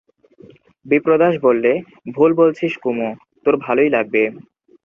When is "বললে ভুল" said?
1.43-2.31